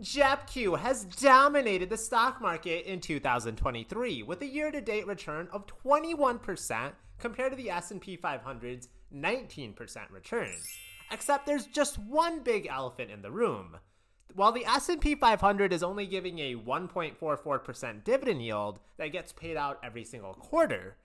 [0.00, 7.52] JEPQ has dominated the stock market in 2023 with a year-to-date return of 21% compared
[7.52, 10.54] to the S&P 500's 19% return.
[11.10, 13.76] Except there's just one big elephant in the room.
[14.34, 19.80] While the S&P 500 is only giving a 1.44% dividend yield that gets paid out
[19.82, 20.96] every single quarter,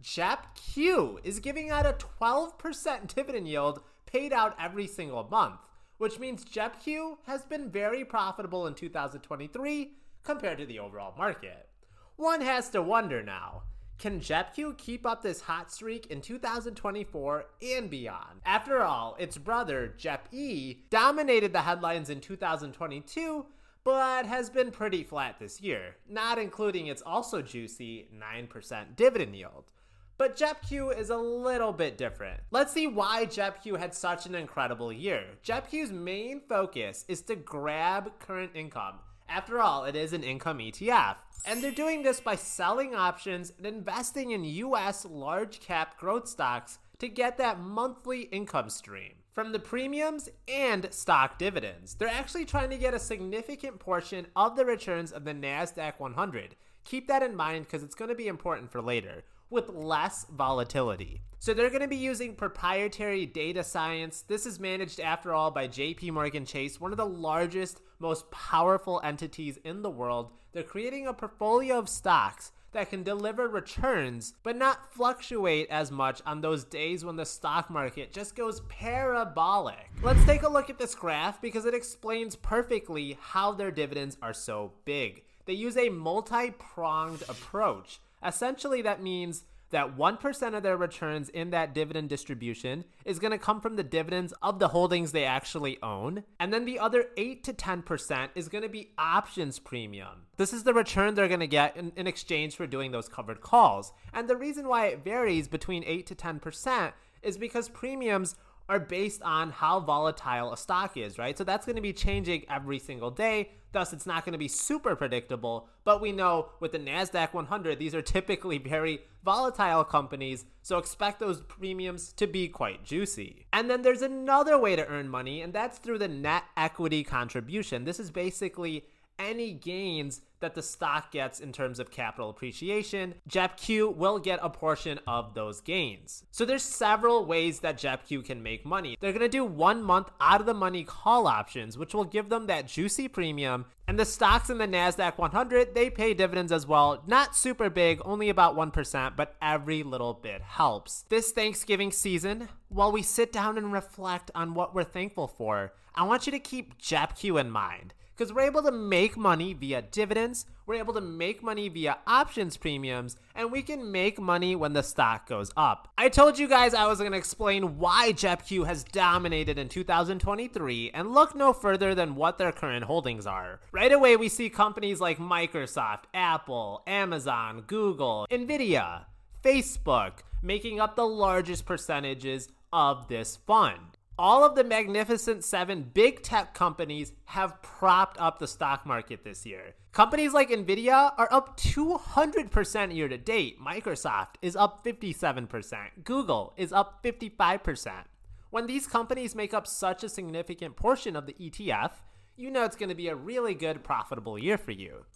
[0.00, 5.58] JEPQ is giving out a 12% dividend yield paid out every single month,
[5.98, 11.68] which means JEPQ has been very profitable in 2023 compared to the overall market.
[12.16, 13.62] One has to wonder now,
[13.98, 18.40] can JEPQ keep up this hot streak in 2024 and beyond?
[18.44, 23.46] After all, its brother, JEPI, dominated the headlines in 2022,
[23.84, 29.70] but has been pretty flat this year, not including its also juicy 9% dividend yield.
[30.16, 32.40] But JEPQ is a little bit different.
[32.52, 35.24] Let's see why JEPQ had such an incredible year.
[35.44, 39.00] JEPQ's main focus is to grab current income.
[39.28, 41.16] After all, it is an income ETF.
[41.44, 46.78] And they're doing this by selling options and investing in US large cap growth stocks
[47.00, 51.94] to get that monthly income stream from the premiums and stock dividends.
[51.94, 56.54] They're actually trying to get a significant portion of the returns of the NASDAQ 100.
[56.84, 59.24] Keep that in mind because it's going to be important for later
[59.54, 61.22] with less volatility.
[61.38, 64.22] So they're going to be using proprietary data science.
[64.22, 69.00] This is managed after all by JP Morgan Chase, one of the largest, most powerful
[69.04, 70.32] entities in the world.
[70.52, 76.20] They're creating a portfolio of stocks that can deliver returns but not fluctuate as much
[76.26, 79.90] on those days when the stock market just goes parabolic.
[80.02, 84.34] Let's take a look at this graph because it explains perfectly how their dividends are
[84.34, 85.24] so big.
[85.46, 88.00] They use a multi-pronged approach.
[88.24, 93.38] Essentially, that means that 1% of their returns in that dividend distribution is going to
[93.38, 96.22] come from the dividends of the holdings they actually own.
[96.38, 100.26] And then the other 8 to 10% is going to be options premium.
[100.36, 103.40] This is the return they're going to get in, in, exchange for doing those covered
[103.40, 103.92] calls.
[104.12, 106.92] And the reason why it varies between 8 to 10%
[107.24, 108.36] is because premiums
[108.68, 111.36] are based on how volatile a stock is, right?
[111.36, 113.50] So that's going to be changing every single day.
[113.72, 115.68] Thus, it's not going to be super predictable.
[115.82, 120.44] But we know with the NASDAQ 100, these are typically very volatile companies.
[120.62, 123.46] So expect those premiums to be quite juicy.
[123.52, 127.84] And then there's another way to earn money, and that's through the net equity contribution.
[127.84, 128.84] This is basically
[129.18, 134.50] any gains that the stock gets in terms of capital appreciation, JEPQ will get a
[134.50, 136.22] portion of those gains.
[136.32, 138.98] So there's several ways that JEPQ can make money.
[139.00, 142.28] They're going to do one month out of the money call options, which will give
[142.28, 143.64] them that juicy premium.
[143.88, 147.02] And the stocks in the NASDAQ 100, they pay dividends as well.
[147.06, 151.06] Not super big, only about 1%, but every little bit helps.
[151.08, 156.04] This Thanksgiving season, while we sit down and reflect on what we're thankful for, I
[156.04, 160.46] want you to keep JEPQ in mind because we're able to make money via dividends,
[160.66, 164.82] we're able to make money via options premiums, and we can make money when the
[164.82, 165.88] stock goes up.
[165.98, 170.92] I told you guys I was going to explain why JEPQ has dominated in 2023,
[170.94, 173.60] and look no further than what their current holdings are.
[173.72, 179.06] Right away, we see companies like Microsoft, Apple, Amazon, Google, Nvidia,
[179.42, 186.22] Facebook making up the largest percentages of this fund all of the magnificent seven big
[186.22, 189.74] tech companies have propped up the stock market this year.
[189.92, 193.60] Companies like Nvidia are up 200% year to date.
[193.60, 196.04] Microsoft is up 57%.
[196.04, 198.04] Google is up 55%.
[198.50, 201.90] When these companies make up such a significant portion of the ETF,
[202.36, 205.06] you know it's going to be a really good profitable year for you.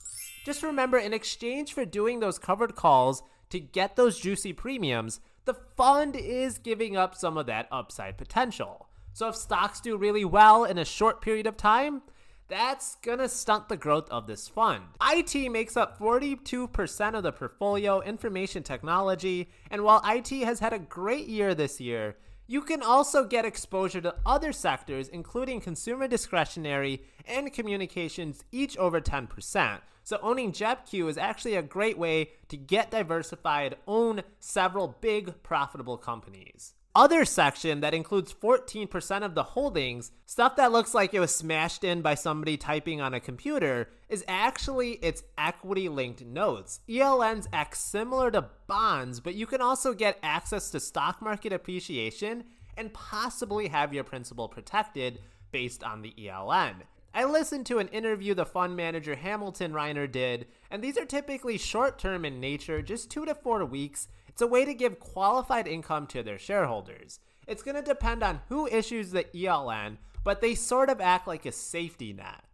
[0.44, 5.54] Just remember in exchange for doing those covered calls to get those juicy premiums, the
[5.54, 8.87] fund is giving up some of that upside potential.
[9.18, 12.02] So if stocks do really well in a short period of time,
[12.46, 14.84] that's gonna stunt the growth of this fund.
[15.02, 20.78] IT makes up 42% of the portfolio, information technology, and while IT has had a
[20.78, 22.14] great year this year,
[22.46, 29.00] you can also get exposure to other sectors, including consumer discretionary and communications, each over
[29.00, 29.80] 10%.
[30.04, 35.96] So owning JEPQ is actually a great way to get diversified, own several big profitable
[35.96, 41.34] companies other section that includes 14% of the holdings, stuff that looks like it was
[41.34, 46.80] smashed in by somebody typing on a computer, is actually its equity linked notes.
[46.88, 52.44] ELNs act similar to bonds, but you can also get access to stock market appreciation
[52.76, 55.20] and possibly have your principal protected
[55.50, 56.74] based on the ELN.
[57.14, 61.58] I listened to an interview the fund manager Hamilton Reiner did, and these are typically
[61.58, 64.08] short term in nature, just two to four weeks,
[64.38, 67.18] it's a way to give qualified income to their shareholders.
[67.48, 71.44] It's going to depend on who issues the ELN, but they sort of act like
[71.44, 72.44] a safety net.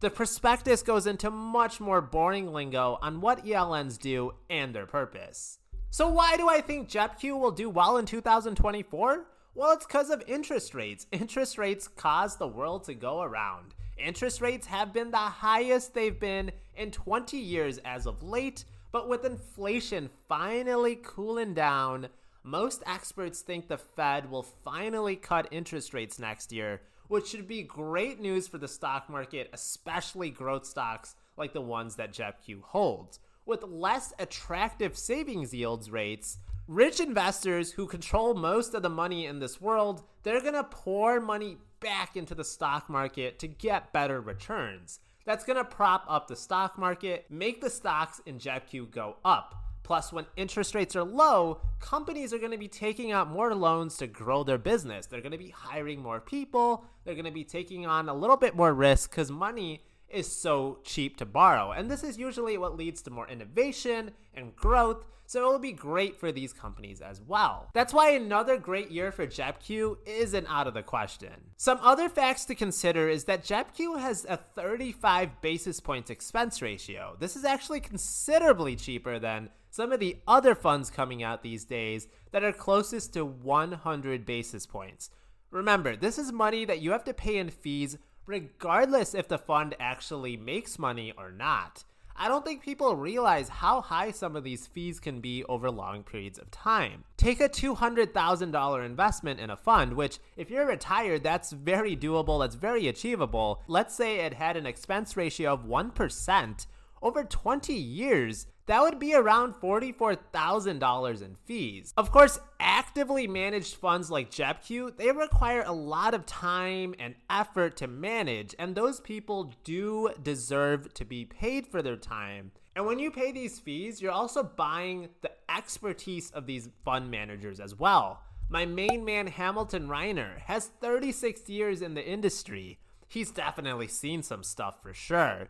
[0.00, 5.58] The prospectus goes into much more boring lingo on what ELNs do and their purpose.
[5.88, 9.24] So why do I think JEPQ will do well in 2024?
[9.54, 11.06] Well, it's because of interest rates.
[11.10, 13.74] Interest rates cause the world to go around.
[13.96, 19.08] Interest rates have been the highest they've been in 20 years as of late, but
[19.08, 22.08] with inflation finally cooling down,
[22.42, 27.62] most experts think the Fed will finally cut interest rates next year, which should be
[27.62, 33.20] great news for the stock market, especially growth stocks like the ones that JEPQ holds.
[33.44, 39.38] With less attractive savings yields rates, rich investors who control most of the money in
[39.38, 44.20] this world, they're going to pour money back into the stock market to get better
[44.20, 45.00] returns.
[45.28, 49.62] That's going to prop up the stock market, make the stocks in JEPQ go up.
[49.82, 53.98] Plus, when interest rates are low, companies are going to be taking out more loans
[53.98, 55.04] to grow their business.
[55.04, 56.86] They're going to be hiring more people.
[57.04, 60.78] They're going to be taking on a little bit more risk because money is so
[60.84, 61.72] cheap to borrow.
[61.72, 65.72] And this is usually what leads to more innovation and growth, so it will be
[65.72, 67.68] great for these companies as well.
[67.74, 71.32] That's why another great year for JEPQ isn't out of the question.
[71.56, 77.16] Some other facts to consider is that JEPQ has a 35 basis points expense ratio.
[77.18, 82.08] This is actually considerably cheaper than some of the other funds coming out these days
[82.32, 85.10] that are closest to 100 basis points.
[85.50, 87.96] Remember, this is money that you have to pay in fees
[88.28, 91.82] regardless if the fund actually makes money or not.
[92.14, 96.02] I don't think people realize how high some of these fees can be over long
[96.02, 97.04] periods of time.
[97.16, 102.56] Take a $200,000 investment in a fund, which, if you're retired, that's very doable, that's
[102.56, 103.62] very achievable.
[103.68, 106.66] Let's say it had an expense ratio of 1%.
[107.00, 111.92] Over 20 years, that would be around $44,000 in fees.
[111.96, 117.76] Of course, actively managed funds like JEPQ, they require a lot of time and effort
[117.78, 122.52] to manage, and those people do deserve to be paid for their time.
[122.76, 127.60] And when you pay these fees, you're also buying the expertise of these fund managers
[127.60, 128.22] as well.
[128.50, 132.78] My main man, Hamilton Reiner, has 36 years in the industry.
[133.08, 135.48] He's definitely seen some stuff for sure.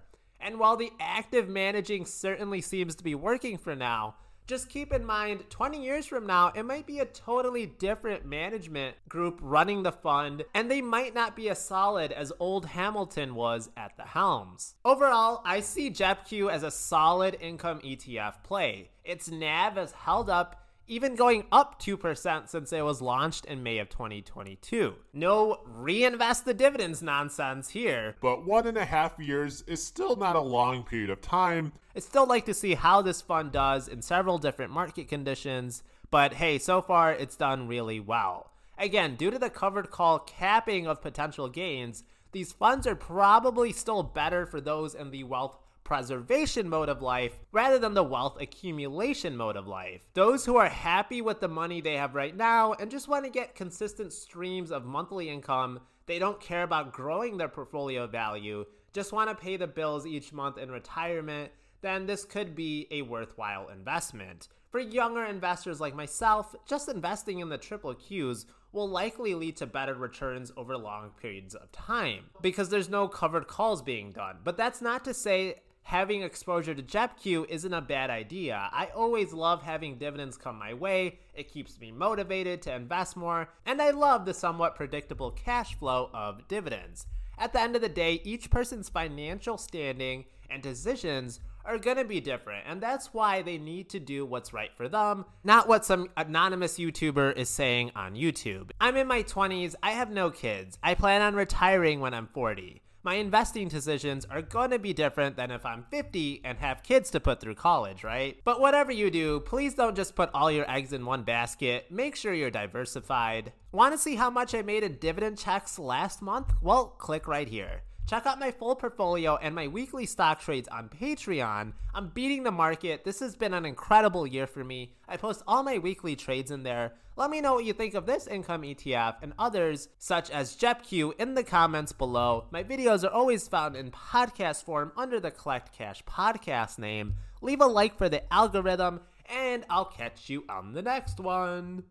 [0.49, 4.15] And while the active managing certainly seems to be working for now,
[4.47, 8.97] just keep in mind 20 years from now, it might be a totally different management
[9.11, 13.69] group running the fund, and they might not be as solid as old Hamilton was
[13.77, 14.77] at the helms.
[14.87, 18.89] Overall, I see JEPQ as a solid income ETF play.
[19.05, 23.79] Its NAV has held up even going up 2% since it was launched in May
[23.79, 24.95] of 2022.
[25.13, 28.17] No reinvest the dividends nonsense here.
[28.21, 31.73] But one and a half years is still not a long period of time.
[31.95, 36.35] I'd still like to see how this fund does in several different market conditions, but
[36.35, 38.51] hey, so far it's done really well.
[38.79, 44.03] Again, due to the covered call capping of potential gains, these funds are probably still
[44.03, 45.59] better for those in the wealth
[45.89, 50.03] preservation mode of life rather than the wealth accumulation mode of life.
[50.13, 53.31] Those who are happy with the money they have right now and just want to
[53.31, 59.15] get consistent streams of monthly income, they don't care about growing their portfolio value, just
[59.15, 61.51] want to pay the bills each month in retirement,
[61.81, 64.49] then this could be a worthwhile investment.
[64.71, 69.67] For younger investors like myself, just investing in the triple Qs will likely lead to
[69.67, 74.37] better returns over long periods of time because there's no covered calls being done.
[74.45, 78.69] But that's not to say having exposure to JEPQ isn't a bad idea.
[78.73, 81.19] I always love having dividends come my way.
[81.33, 86.11] It keeps me motivated to invest more, and I love the somewhat predictable cash flow
[86.13, 87.07] of dividends.
[87.39, 92.05] At the end of the day, each person's financial standing and decisions are going to
[92.05, 95.87] be different, and that's why they need to do what's right for them, not what
[95.87, 98.73] some anonymous YouTuber is saying on YouTube.
[98.79, 100.77] I'm in my 20s, I have no kids.
[100.83, 105.35] I plan on retiring when I'm 40 my investing decisions are going to be different
[105.35, 108.39] than if I'm 50 and have kids to put through college, right?
[108.45, 111.91] But whatever you do, please don't just put all your eggs in one basket.
[111.91, 113.55] Make sure you're diversified.
[113.73, 116.53] Want to see how much I made in dividend checks last month?
[116.61, 117.81] Well, click right here.
[118.09, 121.75] Check out my full portfolio and my weekly stock trades on Patreon.
[121.95, 123.05] I'm beating the market.
[123.05, 124.95] This has been an incredible year for me.
[125.07, 126.95] I post all my weekly trades in there.
[127.17, 131.21] Let me know what you think of this income ETF and others, such as JEPQ,
[131.21, 132.47] in the comments below.
[132.51, 137.17] My videos are always found in podcast form under the Collect Cash podcast name.
[137.43, 141.85] Leave a like for the algorithm, and I'll catch you on the next one.